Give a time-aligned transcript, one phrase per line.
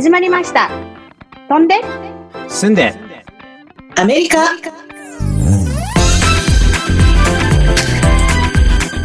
[0.00, 0.70] 始まりました。
[1.50, 1.74] 飛んで、
[2.48, 2.94] 住んで、
[3.96, 4.54] アメリカ。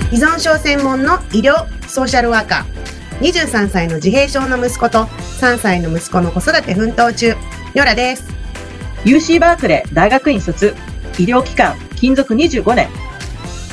[0.09, 3.29] 依存症専門の医療ソーシャルワーカー。
[3.29, 4.99] 23歳の自閉症の息子と
[5.41, 7.35] 3歳の息子の子育て奮闘中。
[7.73, 8.23] ヨラです。
[9.03, 10.75] UC バークレー大学院卒、
[11.19, 12.87] 医療機関、勤続25年。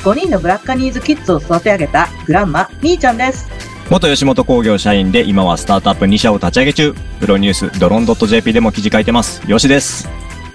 [0.03, 3.62] 5人のブラッカニーズキッズを育て上げたグランマ、みーちゃんです。
[3.89, 9.41] 元吉本工業社員で今はスタートアップ2社を立ち上げ中、プロニュースドローン .jp でも記事書いてます。
[9.49, 10.09] よしです。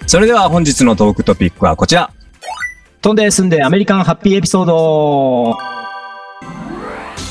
[0.06, 2.10] それでは本日のトークトピックはこちら。
[3.00, 5.56] 飛んで住んでアメリカンハッピーエピソード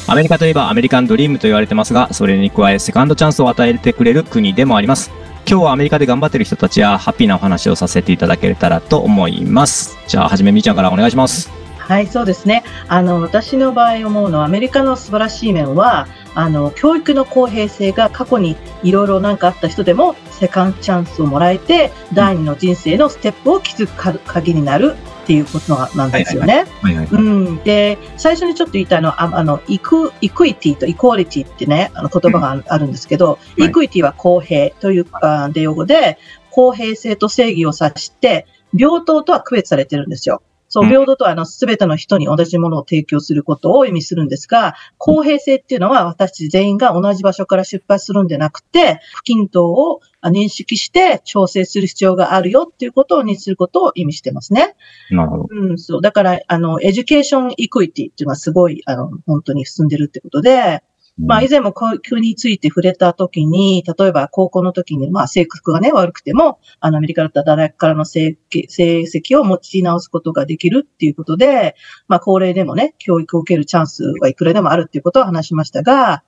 [0.10, 5.12] アメリカといえばアメリカンドリームと言われてますが、それに加えセカンドチャンスを与えてくれる国でもあります。
[5.50, 9.98] 今日はアメリカで頑張ってる人たちやハッピーなお話をさせていただけたらと思います。
[10.08, 11.57] じゃあ、はじめみーちゃんからお願いします。
[11.88, 12.64] はい、そうですね。
[12.90, 26.66] あの、私の場合思うのは、アメリカの素晴らしい面は、あの、教育の公平性が過去にいろいろなんかあった人でも、セカンドチャンスをもらえて、第二の人生のステップを築くか鍵になるっていうことなんですよね。
[27.12, 36.18] うん、で最初にちょっと言いたいのはああのイクイクイティとイコーリティってねあの言葉があるんですけど、はいイクイティは公平というあで用語で
[36.50, 40.42] 公平性と正義を指して平等とは区別されてるんですよ。
[40.78, 54.76] そうう、ん平等とはあの、すべての人に同じものを提供することを意味するんですが、公平性っていうのは私たち全員が同じ場所から出発するんでなくて、不均等をあ認識して調整する必要があるよっていうことを認識することを意味してますね。
[55.10, 55.48] なるほど。
[55.50, 56.02] うん、そう。
[56.02, 60.84] だから、あの、 education equity っていうのはすごい、あの、本当に進んでるってことで、
[61.20, 71.76] まあ、以前も教育について触れたときに、例えば高校の時に、まあ、性格がね、悪くても、あの、アメリカだったら大学からの成績成績を持ち直すことができるっていうことで、
[72.08, 76.24] まあ、高齢でもね、教育を受けるチャンスはいくらでもあるっていうことを話しましたが、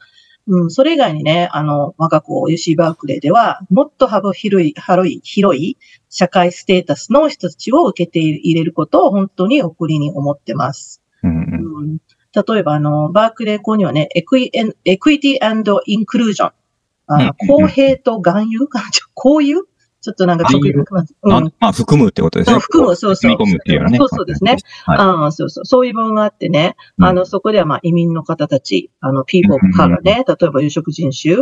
[0.47, 5.77] うん、それ以外にね、あの、我が校 UC バークレーでは、もっと幅広い、広い、広い
[6.09, 11.03] 社会ステータスの人たちを受けて入れることを本当に誇りに思ってます。
[11.21, 11.97] うん
[12.35, 16.51] 例えば、あの、バークレー校にはね、エクイエンエクイティインクルージョン。
[17.07, 18.67] あうん公平と含有？
[19.15, 19.67] 公有？
[20.01, 22.53] ちょっとなんか直訳がうんあまあ、含むってことですね。
[22.53, 23.31] そう含む、そうそう。
[23.31, 23.97] 含み込むっていうようなね。
[23.97, 24.57] そうそうですね。
[24.85, 25.31] はい。
[25.33, 25.65] そうそう。
[25.65, 31.35] そういう部分があってね、うんあの、そこではまあ移民の方たち、あの、people of color ね、例えば有色人種、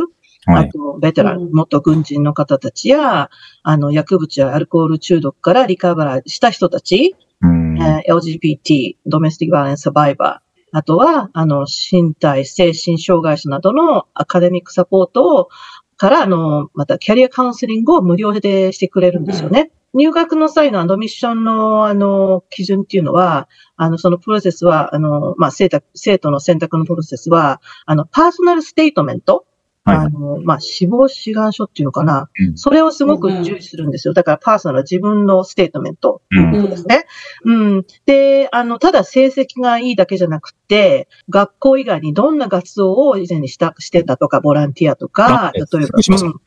[0.46, 0.70] はい。
[0.70, 3.30] あと、ベテラン、うん元軍人の方たちや、
[3.62, 10.47] あの、薬物やアルコール中毒からリカバラーした人たち、うんえー LGBT、ドメスティックバイレンスサバイバー、
[10.78, 15.50] あとは、あの、身体、精神障害者などのアカデミックサポートを、
[15.98, 19.72] から、あの、またキャリアカウンセリングを無料でしてくれるんですよね。
[19.96, 29.47] 入学の際の admission の、あの、基準っていうのは、あの、そのプロセスは、あの、まあ、生徒生徒の選択のプロセスは、あの、 personal statement、はい
[29.90, 32.30] あの、まあ、死亡志願書っていうのかな。
[32.40, 34.14] うんそれをすごく重視するんですよ。
[34.14, 36.22] だから、 personal、自分の statement。
[36.32, 37.06] ですね。
[37.44, 37.86] うん。
[38.06, 46.00] で、あの、ただ成績がいいだけじゃなくて、学校以外にどんな活動を以前にした、してたとか、ボランティアとか、例えば、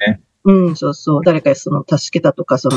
[0.06, 0.20] ね。
[0.44, 2.76] うん、うん、そうそう、誰かその、助けたとか、その、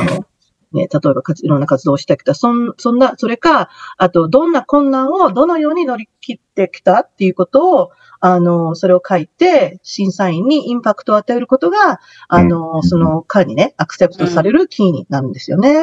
[0.74, 2.34] ね、例えばかつ、いろんな活動をしてきた。
[2.34, 7.92] そん、そんな、それか、あと、どんな困難をどのように乗り切ってきたっていうことを、
[8.26, 12.84] あの、それを書いて、審査員にインパクトを与えることが、あの、うん。
[12.84, 15.74] その間にね、アクセプトされるキーになるんですよね。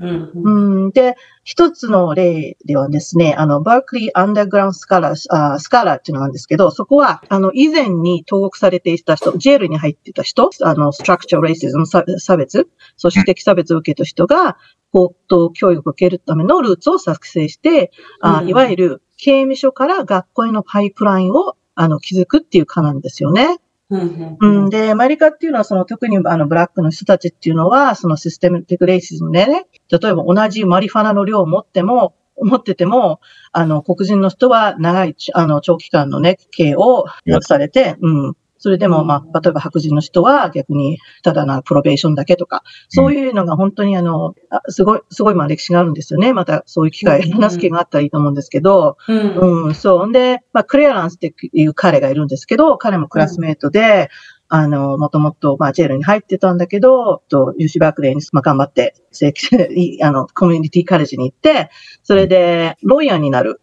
[0.00, 0.32] うん。
[0.34, 0.82] うん。
[0.84, 14.56] うん、で、一つの例ではですね、あの、バークリー・アンダーグラウンド・スカラー、スカラーっていうのがあるんですけど、そこは、あの、以前に登録されていた人、ジェールに入っていた人、あの、ストラクチャー・レイシズム、差差別、組織的差別を受けた人が、
[14.94, 17.90] 高等教育を受けるためのルーツを作成して、
[18.20, 23.58] あうんいわゆる刑務所から学校へのパイプラインを、あの、築くっていうかなんですよね。
[23.90, 33.20] うんうん、で、アメリカっていうのは、その特にあのブラックの人たちっていうのは、そのシステムティックレイシズムでね、例えば同じマリファナの量を持っても、持ってても、
[33.52, 37.06] あの、黒人の人は長い、あの、長期間のね、刑を
[37.40, 38.36] されて、うん。
[38.64, 46.32] それでも、まあ、例えば白人の人は逆に、ただなプロベーションだけとか、そういうのが本当にあの、あすごい、すごいまあ歴史があるんですよね。
[46.32, 47.32] またそういう機会、うん。
[47.32, 49.66] 話す機会があったらいいと思うんですけど、うん。
[49.66, 50.06] うん、そう。
[50.06, 54.08] んで、まあ、クレアランスっていう彼がいるんですけど、彼もクラスメートで、
[54.48, 61.68] あの、もともと、まあ、ジェールに入ってたんだけど、と、ユーシバークレーに、まあ、頑張って、正規 あの、コミュニティカレッジに行って、
[62.02, 63.60] それで、ロイヤーになる、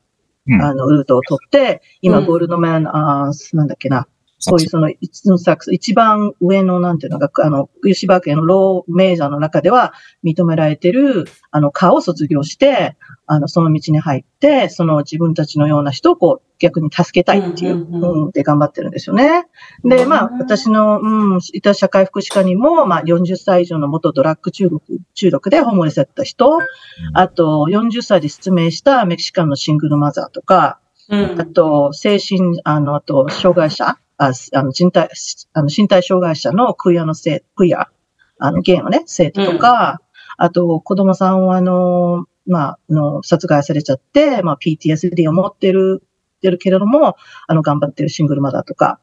[0.47, 0.61] うん。
[0.61, 4.07] あの、ルートを取って、今、うんゴールドマン、あーなんだっけな、
[4.41, 9.93] そういうその5つのサックス、一番上のなんていうのが、あの、吉場家のローメジャーの中では
[10.23, 12.97] 認められてる、あの、科を卒業して、
[13.27, 19.47] あの、その道に入って、その自分たちのような人をこう、逆に助けたいっていう、うんで頑張ってるんですよね。
[19.83, 24.83] で、まあ、うん私の、うん、いた社会福祉課にも、まあ、40歳以上の元ドラッグ中毒、
[25.13, 26.57] 中毒でホームレスだった人、
[27.13, 30.79] あと、40歳で失明したメキシカンのシングルマザーとか、
[31.09, 31.41] うん。
[31.41, 35.09] あと、精神、あの、あと、障害者、ああの人体、
[35.53, 37.87] あの身体障害者のクイアのせい、クイア、
[38.37, 39.99] あの、ゲイのね、生徒とか、
[40.37, 46.03] あと、子供さんは、あの、まあ、あの、殺害されちゃって、まあ、PTSD を持ってる、
[46.39, 47.15] てるけれども、
[47.47, 48.99] あの、頑張ってるシングルマザーとか、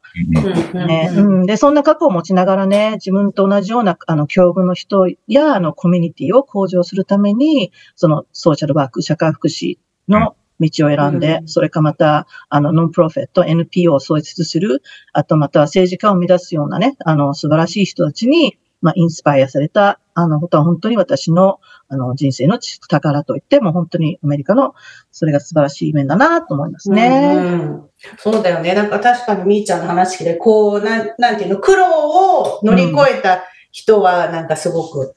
[0.75, 1.11] うんね。
[1.13, 1.47] うんうん。
[1.47, 9.79] で、そんな過去を持ちながらね、自分と同じような、あの、境遇の人や、あの、コミュニティを向上するために、その、ソーシャルワーク、社会福祉
[10.09, 14.83] の道を選んで、うんそれかまた、あの、ノンプロフェット、NPO を創設する、
[15.13, 22.59] あとまた政治家を目指すようなね、あの、素晴らしい人たちに、まあ、インスパイアされた、あの、ことは本当に私の、あの、人生の
[22.89, 24.75] 宝といって、もう本当にアメリカの、
[25.11, 27.33] それが素晴らしい面だなと思いますね。
[27.35, 27.83] うん
[28.19, 28.75] そうだよね。
[28.75, 35.15] なんか確かにみーちゃんの話で、こう、なん、なんていうの、苦労を乗り越えた人は、なんかすごく、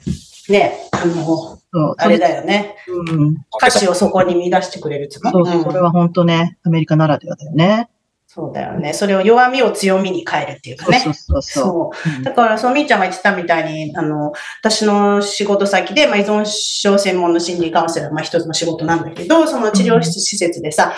[0.49, 1.60] ね、あの、
[1.97, 2.75] あれだよね。
[2.87, 3.35] うん。
[3.55, 7.89] 歌詞をそこに見出してくれるっていうかそうそう、んそれは本当ね、アメリカならではだよね。
[8.33, 8.93] そうだよね。
[8.93, 10.99] それを弱みを強みに変えるっていうかね。
[10.99, 11.91] そうそうそ
[12.21, 12.23] う。
[12.23, 14.31] だから、そう、みーちゃんが言ってたみたいに、あの、
[14.61, 20.93] 私の仕事先で、まあ、依存症専門の心理カウンセラー、まあ、一つの仕事なんだけど、その治療室施設でさ、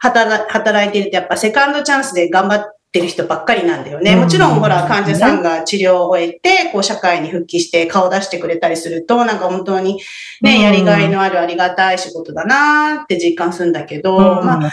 [0.00, 4.12] 働働いてると、やっぱセカンドチャンスで頑張ってる人ばっかりなんだよね。
[4.12, 10.00] うんもちろん、ほら、患者さんが治療を終えて、こう、社会に復帰して顔出してくれたりすると、なんか本当に
[10.40, 14.72] ね、うんやりがいのあるありがたい仕事だなって実感するんだけど、うん、まあ。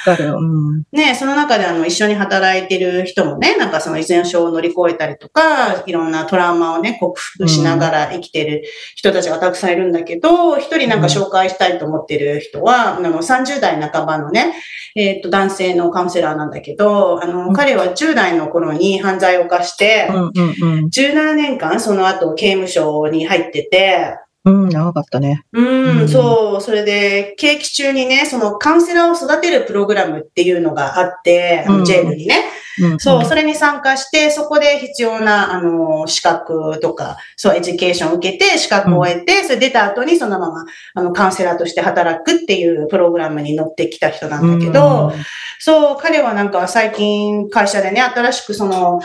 [0.91, 8.63] ね、その中であの、一緒に働いてる人もね、なんかその依存症を乗り越えたりとか、いろんなトラウマをね、克服しながら生きてる
[8.95, 14.53] 人たちがたくさんいるんだけど、一人なんか紹介したいと思ってる人は、あの、30代半ばのね、
[14.95, 24.63] えっ、と、男性のカウンセラーなんだけど、あの、うん彼は10代の頃に犯罪を犯して、うんうん17年間その後刑務所に入ってて、うん。
[24.63, 25.43] うん、長かったね。
[25.51, 26.61] うん、うんそう。
[26.61, 32.43] それで、刑期中にね、そのカウンセラーを育てるプログラムっていうのがあって、うん jail にね。
[32.77, 45.13] うん、そう、それに参加して、そこで必要な、あの、資格とか、そう、 education を受けて、資格を得て、それ出た後にそのまま、あの、カウンセラーとして働くっていうプログラムに乗ってきた人なんだけど、
[45.59, 48.99] そう、彼はなんか最近会社でね、新しくその、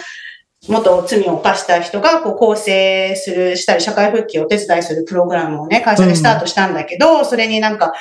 [0.68, 7.94] 元罪を犯した人がこう構成する、したり社会復帰をお手伝いするプログラムをね、会社でスタートしたんだけど、それになんか。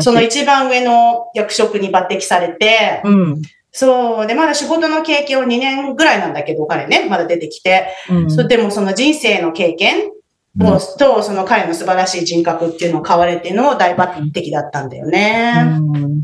[0.00, 3.42] その一番上の役職に抜擢されて、うん。
[3.72, 4.26] そう。
[4.28, 7.88] で、まだ仕事の経験を2年ぐらいなんだけど、彼ね、まだ出てきて。
[8.08, 8.30] うん。
[8.30, 10.12] それでもその人生の経験
[10.60, 15.54] を、と、その彼の素晴らしい人格っていうのを買われての大抜擢だったんだよね。
[15.80, 16.22] うん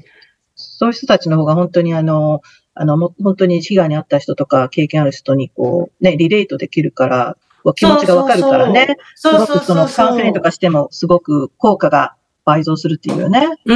[0.80, 2.40] そういう人たちの方が本当にあの、
[2.72, 7.36] あの、も本当に被害に遭った人とか経験ある人にこう、ね、リレートできるから、
[7.74, 8.96] 気持ちがわかるからね。
[9.14, 10.06] そうそうすごくそのそうそう。
[10.06, 12.16] カウンセリングとかしてもすごく効果が
[12.46, 13.46] 倍増するっていうよね。
[13.66, 13.74] う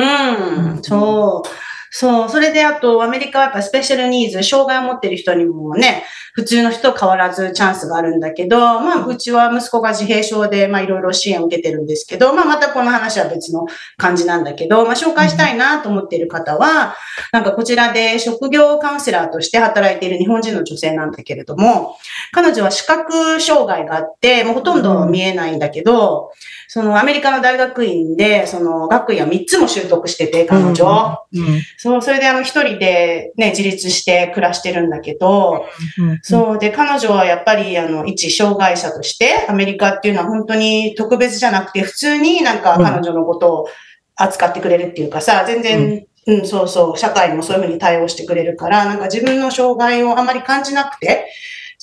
[0.79, 1.49] ん、そう。
[1.97, 2.29] そう。
[2.29, 6.03] それで、あと、アメリカはやっぱスペシャルニーズ、障害を持ってる人にもね、
[6.33, 16.97] 普通の人と変わらずチャンスがあるんだけど、まあ、うちは息子が自閉症で、まあ、いろいろ支援を受けてるんですけど、まあ、またこの話は別の感じなんだけど、まあ、紹介したいなと思っている方は、
[17.31, 21.97] なんかこちらで職業カウンセラーとして働いている日本人の女性なんだけれども、
[22.33, 26.33] 彼女は視覚障害があって、もうほとんど見えないんだけど、
[26.67, 31.25] そのアメリカの大学院で、その学位を3つも習得してて、彼女。
[31.33, 31.63] うん。
[31.85, 35.67] そう、それであの一人でね、自立して暮らしてるんだけど、
[35.99, 36.19] うん。
[36.23, 43.69] そう、で、彼女はやっぱりあの、一障害者として、アメリカっていうのは本当に特別じゃなくて、普通になんか彼女のことを
[44.17, 51.27] 扱ってくれるっていうかさ、全然、うん、そうそう、社会にもそういうふうに対応してくれるから、なんか自分の障害をあまり感じなくて、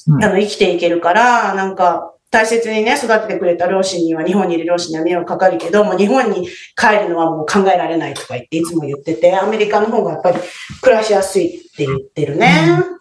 [0.07, 6.47] うんあの、生きていけるから、なんか、大切にね、育ててくれた両親には、日本にいる両親には迷惑かかるけど、もう日本に
[6.77, 10.39] 帰るのはもう考えられないとか言って、いつも言ってて、アメリカの方がやっぱり
[10.81, 12.49] 暮らしやすいって言ってるね。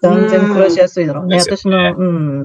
[0.02, 1.38] 断然暮らしやすいだろうね。
[1.38, 2.40] 私の、うん。
[2.40, 2.42] う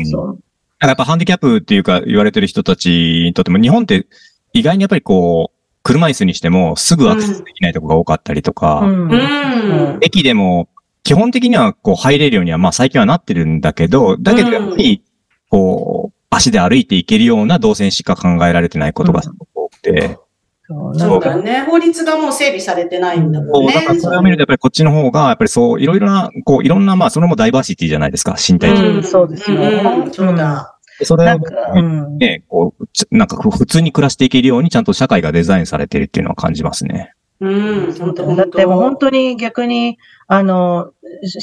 [0.00, 0.26] んそう。
[0.26, 2.88] なんかやっぱハンディキャップっていうか言われてる人たち
[3.24, 4.06] にとっても日本って
[4.54, 9.98] 意外にやっぱりこう、車椅子にしてもすぐアクセスできないとこが多かったりとか、うんうん。
[10.00, 10.70] 駅でも
[11.04, 15.04] 基本的にはこう入れるようにはまあ最近はなってるんだけど、だけどやっぱり
[15.50, 20.18] こう、足で歩いていけるような動線しか考えられてないことがすごく多くて、
[20.66, 21.62] そうそうなんかだね。
[21.62, 24.00] 法律がもう整備されてないんだそう、もんねだから。
[24.00, 28.96] それを見るとやっぱりこっちの方が、やっぱりそう、いろいろな、こう、いろんな、まあ、それもダイバーシティじゃないですか、身体的に。
[28.96, 30.78] うんそうですようんうんそうだ。
[31.04, 32.18] それをなんか、うん。
[32.18, 37.12] ね、こう、ちなんかふ普通に暮らしていけるようにちゃんと社会がデザインされてるっていうのは感じますね。
[37.42, 40.92] うん、本当だってもう本当に逆に、あの、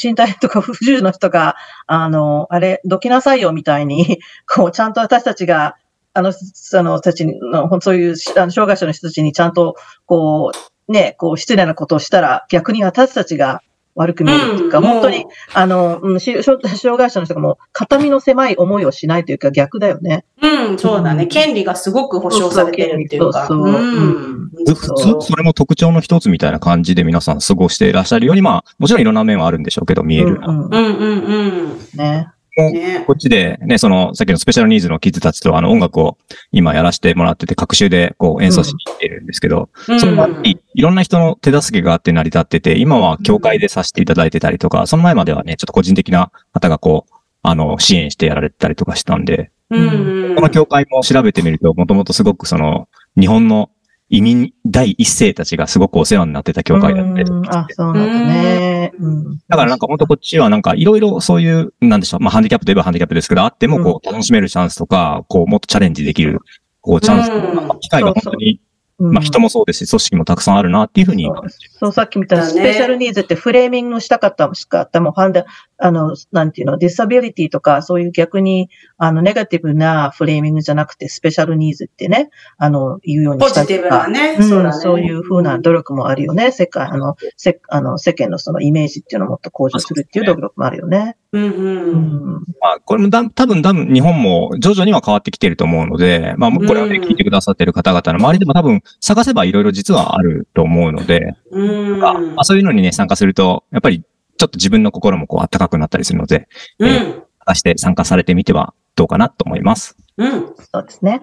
[0.01, 5.75] 身体とか不自由の人が、あの、あれ、どきなさいよみたいに、 こう、ちゃんと私たちが、
[6.13, 9.75] あの、その人たちの、そういう、あの障害者の人たちにちゃんと、
[10.06, 10.53] こ
[10.88, 13.62] う、ね、こう、失礼なことをしたら、逆に私たちが
[14.00, 20.24] 悪く見えるっていうか、うん本当に、あの、うんし障障害者の人がもう、肩身の狭い思いをしないというか、逆だよね。
[20.41, 21.27] うん、そうだね。
[21.27, 23.46] 権利がすごく保障されてるっていうか。
[23.48, 24.50] そうそうそううん。
[24.65, 30.39] 普通、それも特徴の一つみたいな感じで皆さん過ごしていらっしゃるように、まあ、もちろんいろんな面はあるんでしょうけど、見える。
[30.41, 31.79] うんうんうんうんうん。
[31.96, 32.29] ね。
[32.68, 33.03] ね。
[33.06, 36.18] こっちでね、その、さっきのスペシャルニーズのキッズたちとあの音楽を
[36.51, 50.35] 今やらせてもらってて、各週でこう演奏しに行ってるんですけど、うんそれはいいろんな人の手助けがあって成り立ってて、今は教会でさせていただいてたりとか、その前まではね、ちょっと個人的な方がこう、あの、支援してやられてたりとかしたんで、うんうん。
[50.35, 52.88] この教会も調べてみると、もともとすごくその、
[53.19, 53.69] 日本の
[54.09, 58.91] 移民第一世たちがすごくお世話になってた教会だったりとうんかあ、そうなんだね。
[58.99, 59.38] うん。
[59.47, 66.39] だからなんか本当こっちはなんかいろいろそういう、なんでしょう、まあハンディキャップといえばハンディキャップですけど、あってもこう楽しめるチャンスとか、こうもっとチャレンジできる、
[66.81, 68.59] こうチャンス機会が本当に、うん
[69.00, 75.46] まあ人もそうですし、組織もたくさんあるなっていうふうに感じそう、さっきみたいなスペシャルニーズってフレーミングしたかったもしかったもうファンダ、
[75.77, 84.34] あの、なんていうの、ディサビリティとか、そういう逆に、あの、ネガティブなフレーミングじゃなくて、スペシャルニーズってね、あの、言うようにポしたりとかジティブな。
[84.34, 84.36] ね。
[84.39, 84.82] うんそうだね。
[84.82, 86.51] そういうふうな努力もあるよね。
[86.51, 91.15] 世界、あの、せあの世間のそのイメージっていうのをもっと向上するっていう努力もあるよね。
[91.32, 91.48] うんう。
[91.48, 92.44] うんん。
[92.62, 102.00] まあ、これもだ多分多分日本も徐々には変わってきてると思うので、まあ、これをね、うん聞いてくださってる方々の周りでも多分探せばいろいろ実はあると思うので、うん。
[102.00, 106.48] まあ、そういうのにね、参加すると、やっぱりちょっと自分の心もこう暖かくなったりするので、
[106.79, 107.24] うん。
[107.46, 109.98] 探して参加されてみてはどうかなと思います。
[110.17, 110.53] うん。
[110.72, 111.22] そうですね。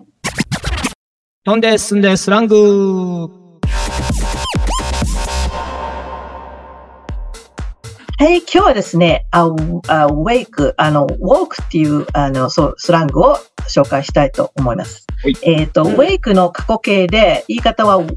[1.44, 3.28] 飛んで進んでスラング
[8.18, 15.06] はい、今日はですね、あ、あ、ウェイク、あの、ウォークっていう、あの、そう、スラングを紹介したいと思います。
[15.23, 18.14] はいえっ、と、うんウェイクの過去形で、言い方はウォ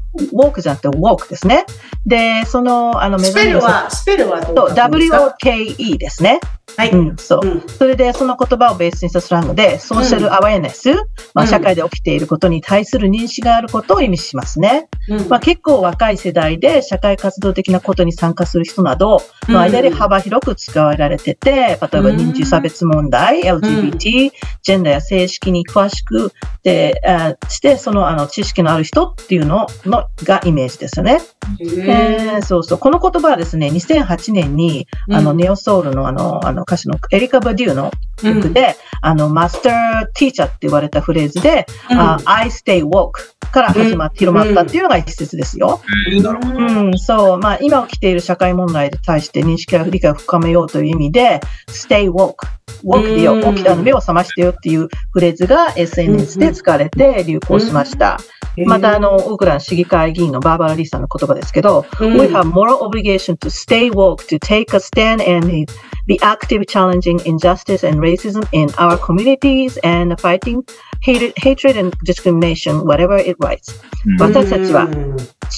[0.48, 1.64] ークじゃなくてウォークですね。
[2.06, 6.40] で、その、あの、スペルは、スペルはどう WOKE ですね。
[6.76, 6.90] はい。
[6.90, 7.46] うん、そう。
[7.46, 10.92] うんそれで、その言葉をベースにしたスラングで、ソーシャルアワーネス、
[11.34, 14.88] まあ、うん社会で起きていることに対する認識があることを意味しますね。
[15.08, 24.30] うんまあ、結構若い世代で社会活動的なことに参加する人などの間で幅広く使われてて、例えば人種差別問題、LGBT、
[24.62, 26.32] ジェンダーや性式に詳しく
[26.62, 31.20] で、あして、そのあの知識のある人っていうののがイメージですよね。
[31.60, 32.78] えーそうそう。
[32.78, 37.90] この言葉はですね、2008年に、あの、うんネオソウルのあの、あの歌手のエリカ・バデューの
[38.22, 43.12] 曲で、あの、マスター・ティーチャーって言われたフレーズで、うんあ I stay woke
[43.50, 45.80] から始まって、広まったっていうのが一節ですよ。
[46.10, 47.38] うん、そう。
[47.38, 52.46] まあ、今起きている社会問題に対して認識や理解を深めようという意味で、stay woke。
[52.84, 58.18] woke でよ、うん起きたの目を覚ましてよっていうフレーズが SNS で使われて流行しました。
[58.66, 65.66] また、あの、ウクラン市議会議員のバーバラ・リーさんの言葉ですけど、うん We have moral obligation to stay woke, to take a stand and
[66.10, 70.64] be active challenging injustice and racism in our communities and fighting
[71.02, 73.80] hatred, hatred and discrimination, whatever it writes.
[74.18, 74.88] 私たちは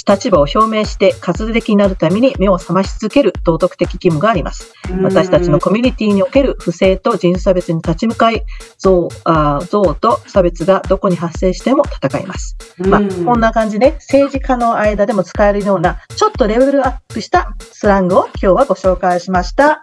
[0.06, 4.74] 立場を表明して活動的になるために目を覚まし続ける道徳的義務があります。
[5.02, 8.42] 私たちのコミュニティにおける不正と人種差別に立ち向かい、
[8.84, 12.56] 憎悪と差別がどこに発生しても戦います。
[12.78, 19.80] まあ、こんな感じで政治家の間でも使えるような、ちょっとレベルアップしたスラングを今日はご紹介しました。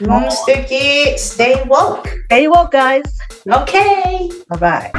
[0.00, 0.74] うん、素敵
[1.16, 2.02] !stay woke!
[2.28, 3.02] Hey, well, guys!
[3.46, 4.28] OK!
[4.48, 4.90] Bye bye!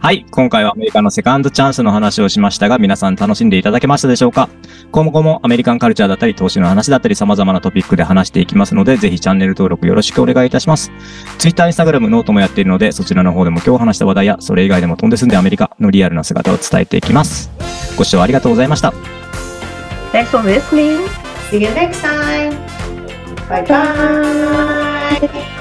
[0.00, 0.24] はい。
[0.30, 4.48] 今回はアメリカのセカンドチャンスの話をしましたが、皆さん楽しんでいただけましたでしょうか？
[4.92, 10.92] 今後も American culture だったり、投資の話だったり、様々なトピックで話していきますので、ぜひチャンネル登録よろしくお願いいたします。
[11.38, 17.50] Twitter、Instagram、 noteもやっているので、そちらの方でも今日話した話題や、それ以外でも飛んで住んでアメリカのリアルな姿を伝えていきます。
[17.96, 18.94] ご視聴ありがとうございました。
[20.12, 21.08] Thanks for listening!
[21.50, 22.67] See you next time!
[23.48, 25.57] Bye bye。